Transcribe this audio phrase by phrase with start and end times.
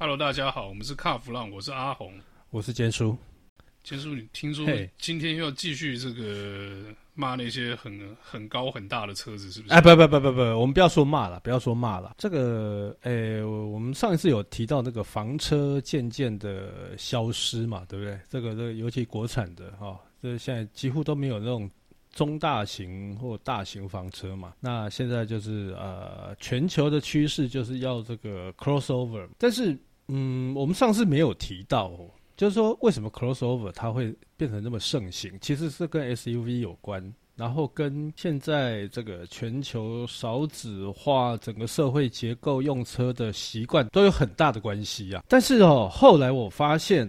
[0.00, 2.12] Hello，大家好，我们是卡弗浪，我是阿红，
[2.50, 3.18] 我是坚叔。
[3.82, 4.64] 坚叔，你听说
[4.96, 9.74] 今天又要继续这个骂那些很很高很大的车子，是不是？
[9.74, 12.14] 哎，不不不不不，我们不要说骂了，不要说骂了。
[12.16, 18.16] 这个，哎，我们上一次有提到那个房车渐渐的消失嘛，对不对？
[18.28, 21.68] 这个，这个，尤其国产的哈、哦，这现在几乎都没有那种
[22.12, 24.54] 中大型或大型房车嘛。
[24.60, 29.76] 那现在就是呃，全球的趋势就是要这个 crossover，但是。
[30.08, 45.22] 嗯，我们上次没有提到哦，就是说为什么 crossover 它会变成那么盛行，其实是跟 SUV 有关，然后跟现在这个全球少子化、整个社会结构、用车的习惯都有很大的关系啊。
[45.28, 47.06] 但是哦，后来我发现，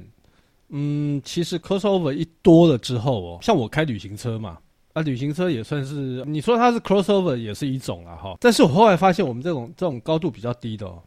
[0.68, 4.57] 嗯，其实 crossover 一多了之后哦，像我开旅行车嘛，
[4.91, 8.35] 啊，旅行车也算是你说它是 crossover 也是一种啊哈。
[8.41, 11.02] 但是我后来发现，我们这种这种高度比较低的哦。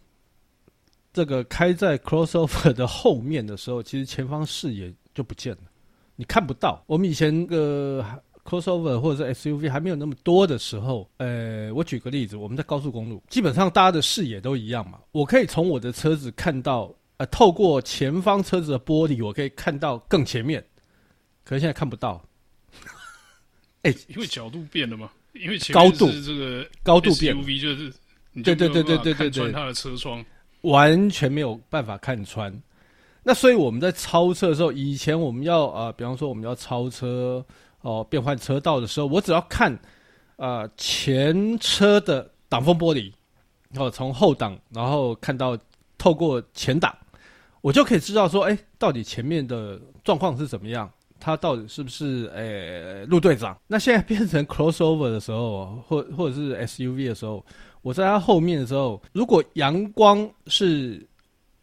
[1.12, 5.62] 这个开在 crossover 的后面的时候，其实前方视野就不见了，
[6.16, 6.82] 你看不到。
[6.86, 8.04] 我们以前个
[8.44, 14.98] crossover 或者是 SUV 还没有那么多的时候，呃，我举个例子，我们在高速公路，基本上大家的视野都一样嘛。
[15.12, 20.64] 我可以从我的车子看到，呃，透过前方车子的玻璃，我可以看到更前面，
[21.44, 22.24] 可是现在看不到。
[23.82, 27.92] 哎，因为角度变了嘛，因为前面是这个高度变，SUV 就是
[28.42, 30.24] 对对对对对对对，穿它的车窗。
[30.62, 32.52] 完全没有办法看穿，
[33.22, 37.44] 那所以我们在超车的时候，以前我们要啊、呃，比方说我们要超车
[37.80, 39.76] 哦、变换车道的时候，我只要看
[40.36, 43.12] 啊、前车的挡风玻璃，
[43.70, 45.58] 然后从后挡，然后看到
[45.98, 46.94] 透过前挡，
[47.60, 50.88] 我就可以知道说，哎，到底前面的状况是怎么样，
[51.18, 53.58] 它到底是不是诶路队长？
[53.66, 57.44] 那现在变成 crossover 的时候，或或者是 SUV 的时候。
[57.82, 61.04] 我在它后面的时候，如果阳光是，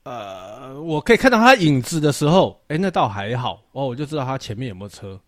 [0.03, 5.19] 呃，我可以看到它影子的时候，哎，那倒还好哦，我就知道它前面有没有车。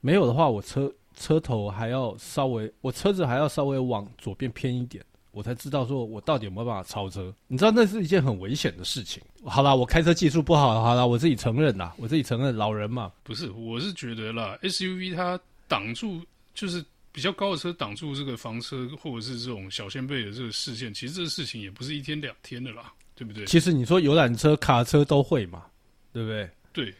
[0.00, 7.34] 没有的话，我车车头还要稍微，我车子还要稍微往左边偏一点，我才知道说我到底有没有办法超车。
[7.48, 9.22] 你知道那是一件很危险的事情。
[9.46, 13.10] 好啦，我开车技术不好，好啦，我自己承认啦，我自己承认，老人嘛。
[13.22, 16.20] 不是，我是觉得啦，SUV 它挡住
[16.52, 16.84] 就是。
[17.14, 23.46] 比较高的车挡住这个房车，或者是这种小先辈的这个视线，其实这个事情也不是一天两天的啦，对不对？
[23.46, 25.64] 其实你说游览车、卡车都会嘛，
[26.12, 26.50] 对不对？
[26.72, 26.92] 对。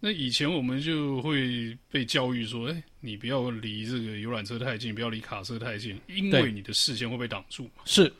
[0.00, 7.84] 那以前我们就会被教育说，哎，你不要离这个游览车太近，不要离卡车太近，因为你的视线会被挡住嘛。
[7.84, 8.12] 是。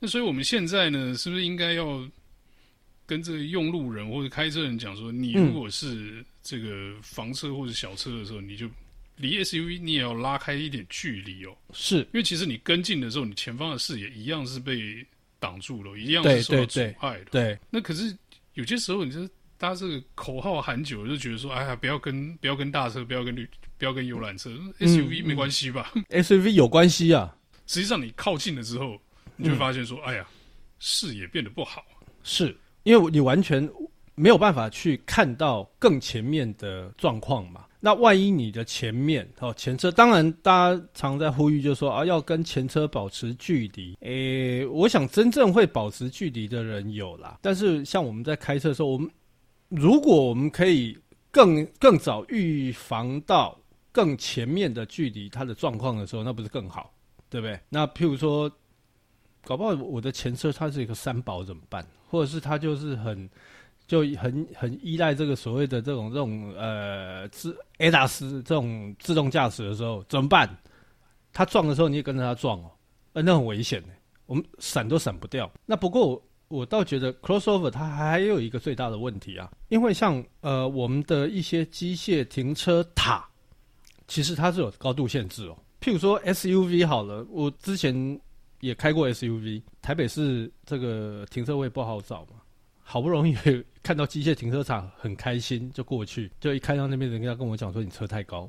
[0.00, 2.02] 那所以我们现在呢，是不是应该要
[3.04, 8.66] 跟这个用路人或者开车人讲说，你如果是这个房车或者小车的时候，嗯、你就。
[9.16, 15.06] 离 SUV 你也要拉开一点距离哦，是因为其实你跟进的时候，你前方的视野一样是被
[15.38, 17.24] 挡住了，一样是受到阻碍的。
[17.30, 18.16] 对，那可是
[18.54, 19.26] 有些时候，你就
[19.56, 23.48] 大家这个口号喊久了，就觉得说，哎呀，不要跟不要跟大车，不要跟旅，
[23.78, 25.92] 不要跟游览车，SUV 没关系吧？
[26.10, 27.36] SUV 有关系啊。
[27.66, 29.00] 实际上你靠近了之后，
[29.36, 30.26] 你就会发现说，嗯、哎呀，
[30.80, 31.84] 视野变得不好，
[32.22, 33.68] 是因为你完全
[34.14, 37.64] 没有办法去看到更前面的状况嘛。
[37.84, 43.94] 那万一你的前面哦，前车，当然大家常在呼吁，就是说啊，要跟前车保持距离。
[44.00, 49.10] 诶，我想真正会保持距离的人有啦，但是像我们在开车的时候，我们
[49.68, 50.96] 如果我们可以
[51.30, 53.54] 更更早预防到
[53.92, 56.90] 更前面的距离它的状况的时候，那不是更好，
[57.28, 57.60] 对不对？
[57.68, 58.50] 那譬如说，
[59.44, 61.86] 搞不好我的前车它是一个三宝怎么办？
[62.08, 63.28] 或者是它就是很。
[63.86, 70.48] 就很很依赖这个所谓的这种这种呃自 ADAS 这种自动驾驶的时候怎么办？
[71.32, 72.70] 他撞的时候你也跟着他撞哦，
[73.12, 73.88] 呃，那很危险的，
[74.26, 75.50] 我们闪都闪不掉。
[75.66, 83.28] 那不过我，我倒觉得 crossover 它还有一个最大的问题啊，因为像呃我们的一些机械停车塔，
[84.06, 85.58] 其实它是有高度限制哦。
[85.80, 88.20] 譬如说 SUV 好了，我之前
[88.60, 92.40] 也开过 SUV，台北市这个停车位不好找嘛。
[92.86, 93.34] 好不容易
[93.82, 98.48] 看到机械停车场，很开心就过去，就一看到那边人家跟我讲说，你车太高，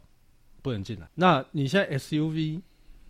[0.62, 1.09] 不能进来。
[1.15, 2.62] 那你现在 SUV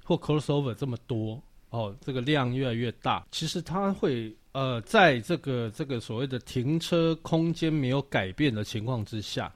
[0.04, 1.42] 或 crossover 这么多
[1.72, 9.54] 哦，这个量越来越大，其实它会呃，在这个这个所谓的停车空间没有改变的情况之下，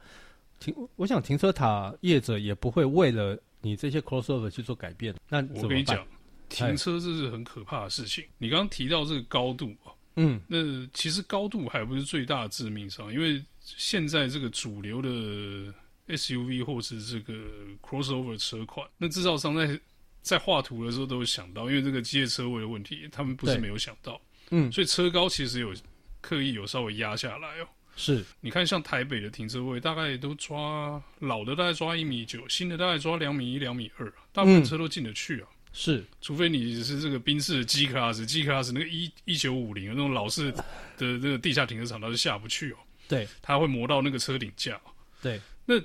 [0.60, 5.16] 停，我想停车塔业者也不会为了你这些 crossover 去做改变。
[5.30, 6.06] 那我跟你讲，
[6.50, 8.26] 停车这是很可怕的事情。
[8.38, 9.74] 你刚刚提到这个高度
[10.16, 10.58] 嗯，那
[10.94, 15.74] 其实高度还不是最大的致命伤，因为现在这个主流的
[16.08, 17.34] SUV 或是这个
[17.82, 19.80] crossover 车款，那制造商在
[20.22, 24.20] 在画图的时候都有想到，因为这个机械车位的问题，他们不是没有想到，
[24.50, 25.74] 嗯，所以车高其实有
[26.20, 27.68] 刻意有稍微压下来哦。
[27.96, 35.48] 是，你看像台北的停车位，大概都抓老的大概抓一米九，新的大概抓两米一、两米二，大部分车都进得去啊。
[35.52, 40.63] 嗯、是，除非你是这个宾士的 G Class，G Class 那个一一九五零那种老式的
[40.98, 42.77] 那个地下停车场，它是下不去哦。
[43.07, 44.80] 对，它会磨到那个车顶架。
[45.21, 45.75] 对，那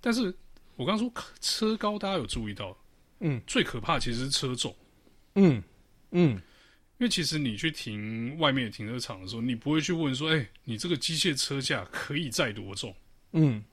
[0.00, 0.34] 但是
[0.76, 2.76] 我刚刚说车高，大家有注意到？
[3.20, 4.74] 嗯，最可怕其实是车重。
[5.36, 5.62] 嗯
[6.10, 6.40] 嗯，因
[6.98, 12.94] 为其实你去停外面的停车场的时候，你不会去问说，哎、欸，你这个机械车架可以载多重？
[13.32, 13.64] 嗯，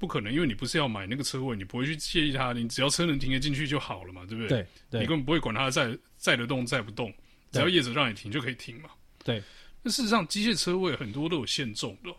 [0.00, 4.66] 不可能，因为你不是要买那个车位，你不会去介意它，你只要车能停得进去就好了嘛，对不对？
[4.90, 7.12] 对，你根本不会管它载载得动载不动，
[7.52, 8.88] 只要业者让你停就可以停嘛。
[9.22, 9.42] 对，
[9.82, 12.10] 那事实上机械车位很多都有限重的。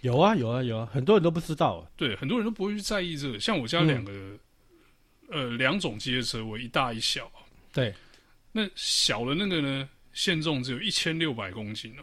[0.00, 1.90] 有啊有啊有啊，很多人都不知道啊。
[1.96, 3.38] 对，很多人都不会去在意这个。
[3.38, 4.38] 像我家两个，嗯、
[5.30, 7.30] 呃，两种机械车位，一大一小。
[7.72, 7.94] 对。
[8.52, 12.02] 那小的那个呢，限重只有一千六百公斤呢。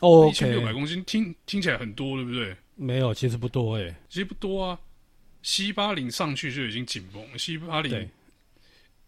[0.00, 2.56] 哦，一千六百公斤听听起来很多，对不对？
[2.80, 4.80] 没有，其实不多哎，其实不多啊。
[5.42, 8.08] C 八零上去就已经紧绷了，C 八零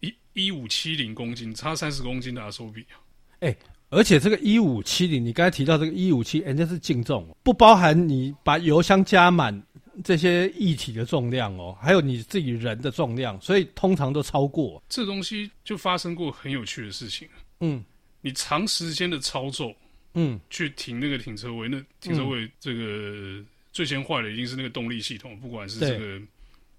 [0.00, 3.00] 一一五七零公斤，差三十公斤的阿手比啊。
[3.40, 3.56] 哎，
[3.88, 9.62] 而且这个一五七零，你刚才提到这个一五七，人家是净重，不包含你把油箱加满。
[10.02, 14.82] 这些液体的重量哦，还有你自己人的重量，所以通常都超过。
[14.88, 17.28] 这东西就发生过很有趣的事情。
[17.60, 17.84] 嗯，
[18.22, 19.76] 你长时间的操作，
[20.14, 26.20] 嗯，去停那个停车位，那停车位这个、嗯、最先坏的一定是那个动力系统，不管是这个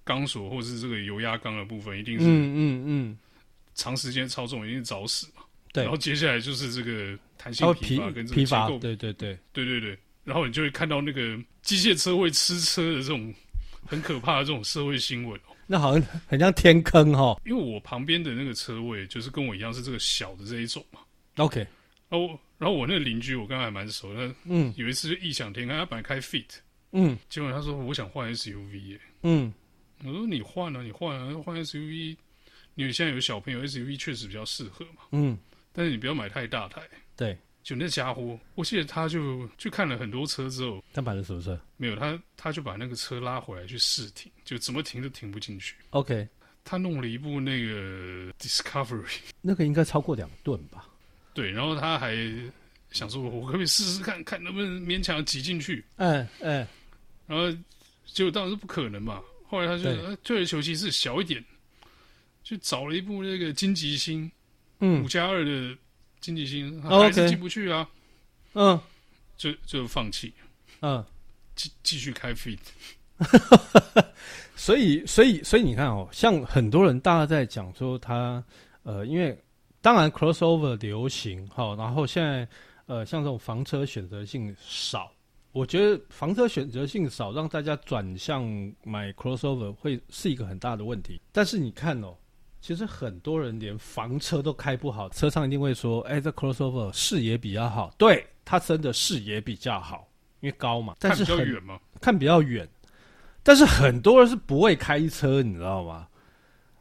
[0.03, 3.17] 钢索或是这个油压缸的部分，一定是嗯嗯嗯，
[3.73, 5.43] 长时间操纵一定是找死嘛。
[5.71, 9.97] 对，然后接下来就是这个弹性疲乏跟这个结构，对对对对对对。
[10.23, 13.33] 然后你就会看到那个机械车会吃车的这种
[13.85, 15.55] 很可怕的这种社会新闻哦。
[15.65, 17.35] 那好像很像天坑哈。
[17.45, 20.99] 因为我旁边的那个车位就是跟我一样是这个小的这一种嘛。
[21.37, 21.65] OK。
[22.07, 26.45] 然后然后我那个邻居我刚才还蛮熟的，嗯，有一次就异想天开，他本来开 Fit，
[26.93, 29.53] 嗯，结果他说我想换 SUV 耶，嗯，
[30.03, 32.15] 我说你换啊，你换啊，换 SUV，
[32.75, 35.37] 因为现在有小朋友 SUV 确实比较适合嘛，嗯，
[35.73, 36.81] 但是你不要买太大台，
[37.17, 37.37] 对。
[37.63, 41.57] 就那家伙，我记得他就去看了很多车之后，他买的什么车？
[41.77, 45.75] 没有，他他就把那个车拉回来去试停，就怎么停都停不进去。
[45.91, 46.27] OK，
[46.65, 49.07] 他弄了一部那个 Discovery，
[49.39, 50.89] 那个应该超过两吨吧？
[51.33, 52.13] 对，然后他还
[52.91, 55.85] 想说，我可不可以试试看看能不能勉强挤进去？
[55.95, 56.67] 嗯嗯，
[57.27, 57.51] 然后
[58.05, 59.21] 结果当然是不可能嘛。
[59.47, 61.43] 后来他就退而求其次，小一点，
[62.43, 64.31] 就找了一部那个金吉星，
[64.79, 65.75] 嗯，五加二的。
[66.23, 67.85] 经济性还是进不去啊，
[68.53, 68.79] 嗯，
[69.35, 70.33] 就就放弃，
[70.79, 71.03] 嗯，
[71.53, 72.57] 继继续开 Fit，
[74.55, 78.41] 所以所以所以你看哦，像很多人大家在讲说他
[78.83, 79.37] 呃，因为
[79.81, 82.47] 当然 crossover 流行哈，然后现在
[82.85, 85.11] 呃像这种房车选择性少，
[85.53, 88.43] 我觉得房车选择性少，让大家转向
[88.83, 91.21] 买 crossover 会是一个很大的问题。
[91.31, 92.13] 但是你看哦。
[92.65, 100.07] 其实很多人连房车都开不好，车商一定会说：“哎，这 crossover 视野比较好。”对，它真的视野比较好，
[100.39, 100.95] 因为高嘛。
[100.97, 101.79] 但是看比较远吗？
[101.99, 102.65] 看比较远。
[103.43, 106.07] 但是很多人是不会开车，你知道吗？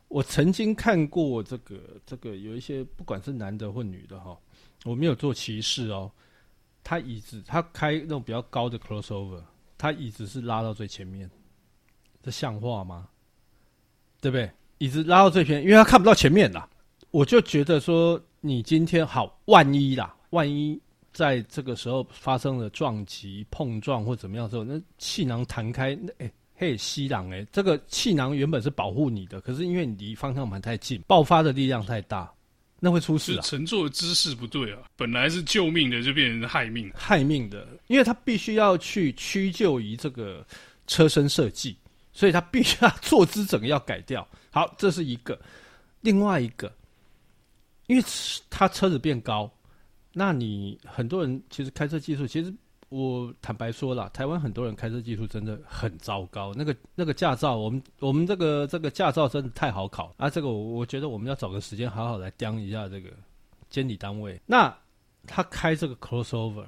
[0.07, 4.39] 我曾经看过这个，这个有一些不管是男的或女的哈，
[4.85, 6.09] 我没有做歧视哦。
[6.84, 9.43] 他椅子，他开那种比较高的 crossover，
[9.78, 11.30] 他椅子是拉到最前面，
[12.23, 13.09] 这像话吗？
[14.21, 14.50] 对不对？
[14.78, 16.68] 椅子拉到最前，因为他看不到前面啦。
[17.11, 20.80] 我就觉得说，你今天好，万一啦，万一
[21.12, 32.33] 在这个时候发生了撞击、碰撞或怎么样的时候，那气囊弹开，那、欸、哎嘿，吸囊哎，这个气囊原本是保护你的，可是因为你离方向盘太近，爆发的力量太大，
[32.85, 33.41] 那会出事啊。
[33.43, 40.45] 乘坐的姿势不对啊，本来是救命的，就变成害命，害命的，因为他必须要去屈就于这个
[40.89, 41.77] 车身设计。
[42.15, 44.29] 所以他必须要坐姿整个要改掉。
[44.51, 45.41] 好，这是一个。
[46.03, 46.71] 另外一个，
[47.87, 48.05] 因为
[48.51, 49.51] 他车子变高，
[50.12, 52.53] 那你很多人其实开车技术，其实
[52.92, 56.52] 我坦白说了，台湾很多人开车技术真的很糟糕。
[56.54, 60.28] 那个那个驾照，我们我们这个这个驾照真的太好考啊！
[60.28, 63.11] 这个我我觉得我们要找个时间好好来盯一下这个
[63.70, 64.38] 监理单位。
[64.44, 64.76] 那
[65.26, 66.66] 他开这个 crossover，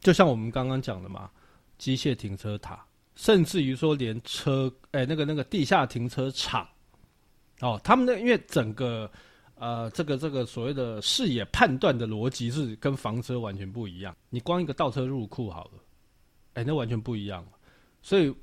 [0.00, 1.30] 就像我们刚刚讲的嘛，
[1.76, 2.82] 机械停车塔。
[3.16, 6.66] 甚至于说，连车，哎、那个那个地下停车场，
[7.60, 9.10] 哦，他们的因为整个，
[9.60, 14.16] 呃，这个这个所谓的视野判断的逻辑是跟房车完全不一样。
[14.30, 15.72] 你光一个倒车入库好了，
[16.54, 17.46] 哎、那完全不一样。
[18.00, 18.34] 所以，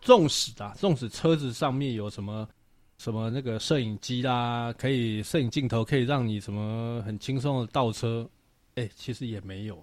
[0.00, 2.48] 纵使啊，纵使车子上面有什么
[2.96, 8.26] 什么那个摄影机啦，可以摄影镜头可以让你什么很轻松的倒车，
[8.76, 9.78] 哎、其实也没有。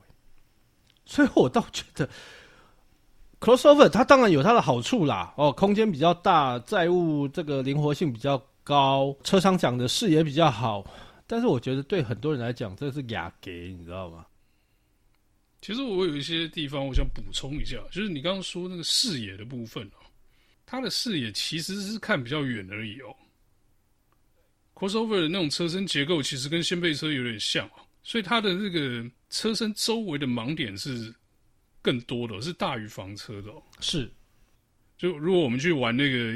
[1.06, 2.10] 所以我倒觉得
[3.40, 10.86] crossover 它当然有它的好处啦，哦，空间比较大，载物这个灵活性比较高，车商讲的视野比较好。
[11.26, 14.26] 但是我觉得对很多人来讲，这是雅给，你知道吗？
[15.62, 20.06] 其实我有一些地方我想补充一下，就是你刚刚说那个视野的部分哦，
[20.66, 23.16] 它的视野其实是看比较远而已哦。
[24.76, 29.10] Crossover 的那种车身结构其实跟掀背车有点像哦，所以它的那个。
[29.32, 31.14] 车身周围的盲点是
[31.84, 33.62] 更多的，是大于房车的哦。
[33.80, 34.12] 是，
[34.98, 36.36] 就如果我们去玩那个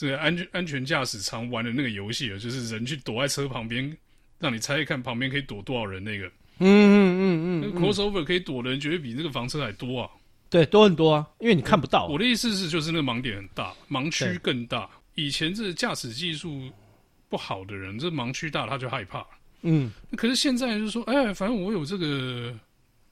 [0.00, 3.94] 这个安全安全驾驶常玩的那个游戏啊，就是人去躲在车旁边，
[4.38, 6.24] 让你猜一看旁边可以躲多少人那个。
[6.26, 10.08] 嗯嗯嗯嗯，那 crossover 可以躲的人绝对比那个房车还多啊。
[10.48, 12.06] 对，多很多啊，因为你看不到。
[12.06, 14.88] 我的意思是，就是那个盲点很大，盲区更大。
[15.16, 16.70] 以前这驾驶技术
[17.28, 19.26] 不好的人，这盲区大他就害怕。
[19.60, 22.58] 嗯，可是现在就是说，哎，反正我有这个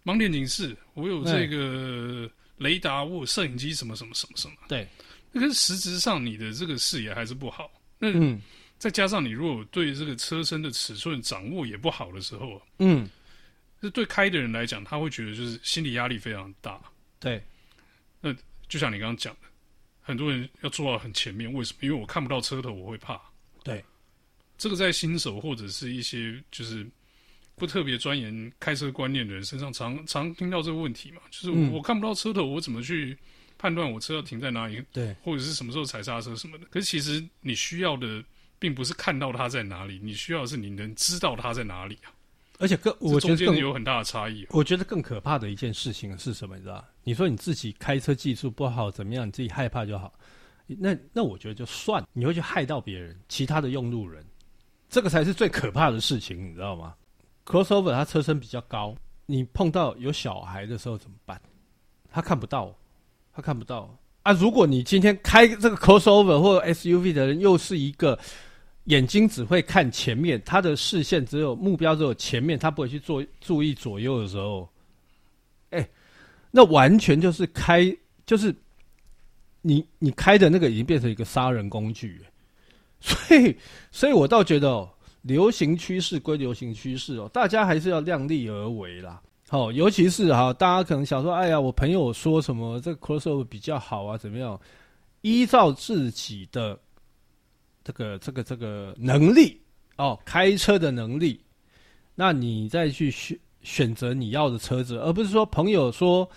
[0.07, 4.55] 盲点警示，我有这个雷达，我有摄影机，什么什么什么什么。
[4.67, 7.71] 对，那可是实质上你的这个视野还是不好。
[7.99, 8.41] 那嗯，
[8.79, 13.09] 再加上你如果对这个车身的尺寸掌握也不好的时候，嗯，
[13.81, 16.81] 这对开的人来讲，他会觉得就是心理压力非常大。
[17.19, 17.43] 对，
[18.21, 18.35] 那
[18.69, 19.49] 就像你刚刚讲的，
[20.01, 21.79] 很多人要坐到很前面，为什么？
[21.83, 23.21] 因为我看不到车头，我会怕。
[23.65, 23.85] 对。
[24.57, 26.85] 这个在新手或者是一些就是
[27.55, 33.17] 不特别钻研开车观念的人身上常，常常听到这个问题嘛，就是我看不到车头，我怎么去
[33.59, 34.83] 判断我车要停在哪里？
[34.93, 36.67] 对，或者是什么时候踩刹车什么的。
[36.71, 38.23] 可是其实你需要的
[38.59, 42.15] 并不是看到它在哪里，你需要的是你能知道它在哪里啊。
[42.61, 44.47] 而且更，我觉得中间有很大的差异。
[44.51, 46.57] 我觉得更可怕的一件事情是什么？
[46.57, 46.85] 你知道？
[47.05, 49.27] 你说你自己开车技术不好，怎么样？
[49.27, 50.13] 你自己害怕就好。
[50.67, 54.25] 那那我觉得就算，你会去害到别人，其他的用路人。
[54.89, 56.95] 这个才是最可怕的事情，你知道吗
[57.47, 58.97] ？Crossover 它车身比较高，
[59.27, 61.41] 你碰到有小孩的时候怎么办？
[62.11, 62.75] 他看不到，
[63.39, 64.33] 他看不到啊！
[64.33, 68.19] 如果你今天开这个 Crossover 或者 SUV 的人，又是一个
[68.87, 74.69] 眼睛只会看前面，他的视线只有目标只有前面，他不会去做注意左右的时候，
[75.71, 75.89] 哎，
[76.51, 78.53] 那完全就是开，就是
[79.63, 82.21] 你你开的那个已经变成一个杀人工具。
[83.01, 83.57] 所以，
[83.93, 84.91] 所以我倒觉得哦，
[85.23, 89.23] 流行趋势归流行趋势哦，大家还是要量力而为啦。
[89.51, 94.61] 好，尤其是哈，大家可能想说，哎呀，我朋友说什么这个 crossover 比较好啊，怎么样？
[95.23, 96.79] 依照自己的
[97.83, 99.61] 这个这个这个能力
[99.97, 101.41] 哦，开车的能力，
[102.15, 106.29] 那你再去选选择你要的车子，而不是说朋友说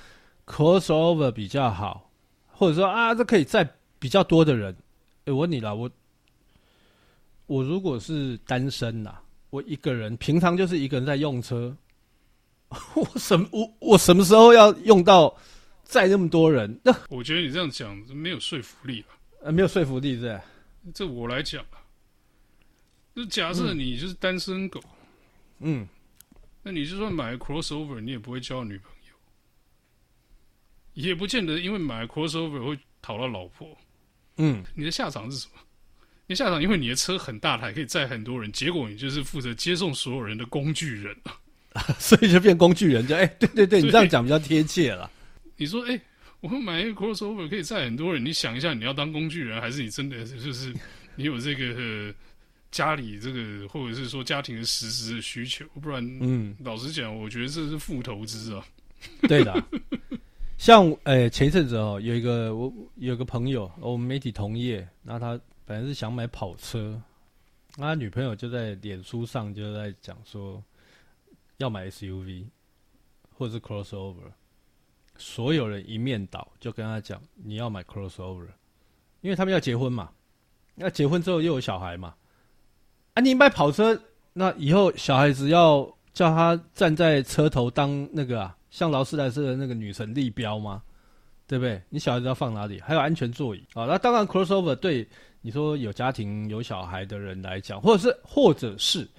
[0.45, 2.09] crossover 比较好，
[2.47, 4.73] 或者说啊，这可以载比较多的人。
[5.25, 5.89] 哎，我问你了，我。
[7.47, 9.15] 我如果是单身呐、
[9.49, 11.75] 我一个人，平常就是一个人在用车，
[12.95, 15.35] 我什么我我什么时候要用到
[15.83, 16.79] 载那么多人？
[16.83, 19.09] 那我觉得你这样讲没有说服力吧？
[19.41, 20.41] 呃，没有说服力是吧？
[20.93, 21.83] 这我来讲啊，
[23.15, 24.81] 就假设你就是单身狗，
[25.59, 25.87] 嗯，
[26.63, 29.15] 那你就算买 crossover，你也不会交女朋友，
[30.93, 33.77] 也不见得因为买 crossover 会讨到老婆，
[34.37, 35.59] 嗯，你的下场是什么？
[36.27, 41.13] 你下场，因为你的车很大台，可以载很多人，结果你就是负责接送所有人的工具人，
[41.99, 45.09] 所以就变工具人，就哎、欸，对对对，你这样讲比较贴切了。
[45.57, 46.01] 你说，哎、欸，
[46.39, 50.73] 我们买一个 crossover 可以载很多人，你想一下，你要当工具人，还是你真的就是
[51.15, 52.13] 你有这个、呃、
[52.71, 55.65] 家里这个，或者是说家庭的实质的需求？
[55.81, 58.65] 不然，嗯，老实讲，我觉得这是负投资啊。
[59.27, 59.63] 对的，
[60.57, 65.39] 像哎、欸，前一阵子哦，有一个我有个朋友，我们媒体同业，那他。
[65.63, 67.01] 本来是想买跑车，
[67.77, 70.61] 那他女朋友就在脸书上就在讲说
[71.61, 72.45] 要买 SUV
[73.33, 74.31] 或者是 crossover，
[75.17, 78.47] 所有人一面倒就跟他讲你要买 crossover，
[79.21, 80.09] 因为他们要结婚嘛，
[80.75, 82.15] 那结婚之后又有小孩嘛，
[83.13, 83.99] 啊，你买跑车，
[84.33, 90.81] 那以后小孩子要叫他站在车头当那个啊，像劳斯莱斯的那个女神立标吗？
[91.47, 91.81] 对不对？
[91.89, 92.79] 你小孩子要放哪里？
[92.79, 95.07] 还有安全座椅啊，那当然 crossover 对。
[95.43, 99.09] 你说有家庭有小孩的人来讲，或者是或者是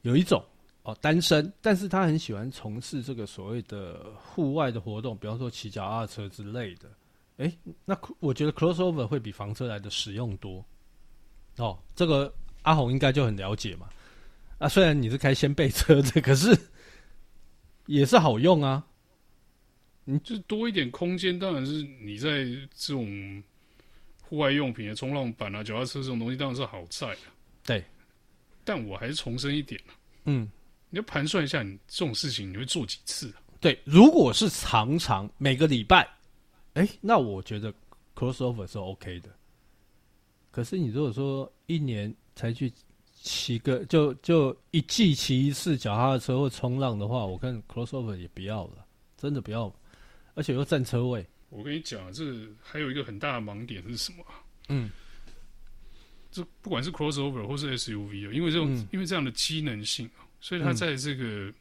[0.00, 0.42] 有一种
[0.88, 6.88] 哦单身，但是他很喜欢从事这个所谓的户外的活动，比方说骑脚踏车之类的。
[7.36, 10.64] 诶，那我觉得 crossover 会比房车来的实用多。
[11.58, 13.90] 哦，这个阿红应该就很了解嘛。
[14.56, 16.58] 啊，虽然你是开掀背车的，可是
[17.84, 18.82] 也是好用啊。
[20.04, 23.42] 你就多一点空间，当然是你在这种。
[24.22, 27.18] 户外用品啊冲浪板啊、脚踏车这种东西当然是好在的，
[27.64, 27.82] 对。
[28.62, 29.80] 但我还是重申一点，
[30.26, 30.46] 嗯，
[30.90, 33.32] 你要盘算一下，你这种事情你会做几次？
[33.60, 36.08] 对，如果是常常每个礼拜，
[36.74, 37.74] 哎，那我觉得
[38.14, 39.28] crossover 是 OK 的。
[40.50, 42.72] 可是你如果说一年才去
[43.12, 49.72] 骑个，就就一季骑一次脚踏车或冲浪的话，我看 crossover 也不要了，真的不要，
[50.34, 51.26] 而且又占车位。
[51.50, 52.24] 我跟你讲，这
[52.62, 54.24] 还有一个很大的盲点是什么？
[54.68, 54.90] 嗯，
[56.30, 60.08] 这不管是 crossover 或是 SUV 啊，因为这种、嗯、因为这样的机能性，
[60.40, 61.52] 所以他在这个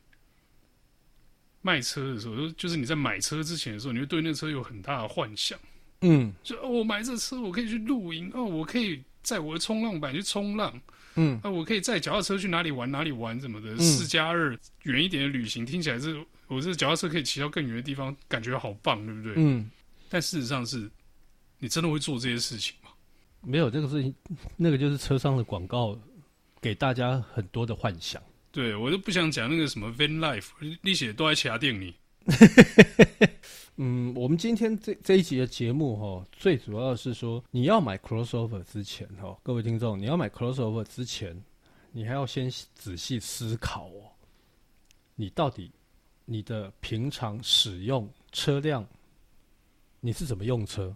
[1.61, 5.57] 卖车的时候，就就是你在买车之前的时候，你会对那车有很大的幻想。
[6.01, 10.79] 嗯，就哦，我买这车，我可以去露营哦，我可以载我的冲浪板去冲浪。
[11.15, 13.75] 嗯，啊，我可以载脚踏车去哪里玩哪里玩什么的。
[13.79, 19.33] 四加二远一点的旅行，听起来是我这脚踏车可以骑到更远的地方，感觉好棒，对不对？
[19.37, 19.69] 嗯。
[20.09, 20.89] 但事实上是，
[21.57, 22.91] 你真的会做这些事情吗？
[23.41, 24.13] 没有这个事情，
[24.55, 25.99] 那个就是车上的广告，
[26.61, 28.21] 给大家很多的幻想。
[28.57, 30.47] 对，我都不想讲那个什么 van life，
[30.81, 31.93] 你写都在其他店里。
[33.77, 41.39] 嗯，我们今天这这一集的节目哈，最主要的是说，你要买 crossover 之前哈，各位听众，你要买 crossover 之前，
[41.91, 44.09] 你还要先仔细思考哦，
[45.13, 45.71] 你到底
[46.25, 48.83] 你的平常使用车辆。
[49.99, 50.95] 你是怎么用车？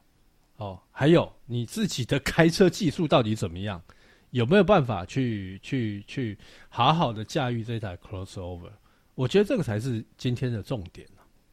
[0.58, 3.80] 哦，还有你自己的开车技术到底怎么样？
[4.32, 8.72] 有没有办法去去去好好的驾驭这台 crossover？
[9.16, 11.08] 我觉得这个才是今天的重点。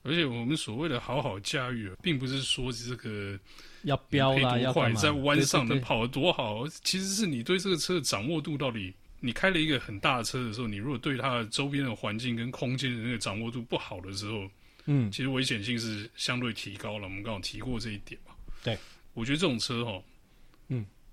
[0.05, 3.39] 而且我们所谓的好好驾驭，并不是说这个
[3.83, 6.67] 要飙啦，要快在弯上能跑得多好。
[6.83, 14.49] 其实是你对这个车的掌握度到底，你开了一个很大的车的时候，你如果对它的周边的环境跟空间的那个掌握度不好的时候。
[14.91, 17.05] 嗯，其实危险性是相对提高了。
[17.05, 18.33] 我们刚好提过这一点嘛。
[18.65, 18.79] 对，
[19.13, 20.03] 我觉得这种车哈，嗯，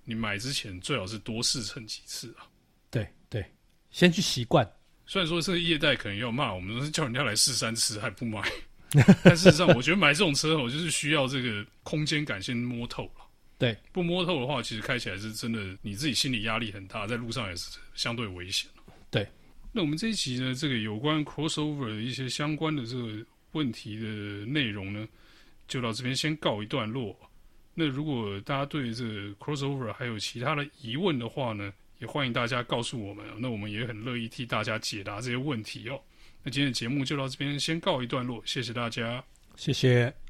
[0.05, 2.47] 你买之前最好是多试乘几次啊。
[2.89, 3.45] 对对，
[3.91, 4.65] 先去习惯。
[5.05, 8.41] 虽然说这个业代可能要骂我们，是叫人家来试三次还不买，
[9.21, 13.27] 但事实上，我觉得买这种车我就是需要这个空间感先摸透了。
[13.57, 18.69] 对，不摸透的话，其实开起来是真的，你自己心理压力很大，在路上也是相对危险。
[19.11, 19.27] 对，
[19.71, 23.25] 那我们这一集呢，这个有关 crossover 的一些相关的这个。
[23.51, 24.05] 问题的
[24.45, 25.07] 内容呢，
[25.65, 27.17] 就到这边先告一段落。
[27.77, 33.25] 那如果大家对这 crossover 还有其他的疑问的话呢，也欢迎大家告诉我们。
[33.37, 35.99] 那我们也很乐意替大家解答这些问题哦。
[36.41, 39.23] 那今天的节目就到这边先告一段落，谢谢大家，
[39.55, 40.24] 谢谢。